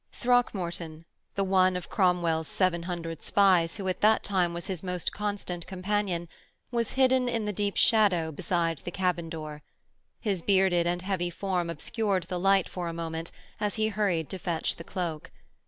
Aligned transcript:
Throckmorton, 0.11 1.05
the 1.35 1.43
one 1.43 1.77
of 1.77 1.87
Cromwell's 1.91 2.47
seven 2.47 2.81
hundred 2.81 3.21
spies 3.21 3.75
who 3.77 3.87
at 3.87 4.01
that 4.01 4.23
time 4.23 4.51
was 4.51 4.65
his 4.65 4.81
most 4.81 5.11
constant 5.13 5.67
companion, 5.67 6.27
was 6.71 6.93
hidden 6.93 7.29
in 7.29 7.45
the 7.45 7.53
deep 7.53 7.77
shadow 7.77 8.31
beside 8.31 8.79
the 8.79 8.89
cabin 8.89 9.29
door. 9.29 9.61
His 10.19 10.41
bearded 10.41 10.87
and 10.87 11.03
heavy 11.03 11.29
form 11.29 11.69
obscured 11.69 12.23
the 12.23 12.39
light 12.39 12.67
for 12.67 12.87
a 12.87 12.93
moment 12.93 13.31
as 13.59 13.75
he 13.75 13.89
hurried 13.89 14.27
to 14.31 14.39
fetch 14.39 14.77
the 14.77 14.83
cloak. 14.83 15.29